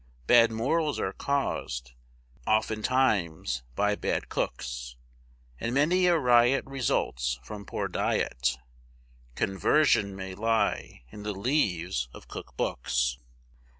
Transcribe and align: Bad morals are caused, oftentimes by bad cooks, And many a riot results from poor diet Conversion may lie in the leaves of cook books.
Bad 0.25 0.51
morals 0.51 0.99
are 0.99 1.13
caused, 1.13 1.91
oftentimes 2.47 3.61
by 3.75 3.93
bad 3.93 4.29
cooks, 4.29 4.95
And 5.59 5.75
many 5.75 6.07
a 6.07 6.17
riot 6.17 6.65
results 6.65 7.39
from 7.43 7.67
poor 7.67 7.87
diet 7.87 8.57
Conversion 9.35 10.15
may 10.15 10.33
lie 10.33 11.03
in 11.11 11.21
the 11.21 11.33
leaves 11.35 12.09
of 12.15 12.27
cook 12.27 12.57
books. 12.57 13.19